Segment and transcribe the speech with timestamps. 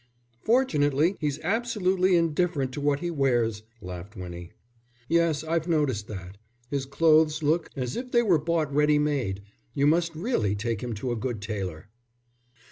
[0.41, 4.51] "Fortunately, he's absolutely indifferent to what he wears," laughed Winnie.
[5.07, 6.39] "Yes, I've noticed that;
[6.71, 9.43] his clothes look as if they were bought ready made.
[9.75, 11.89] You must really take him to a good tailor."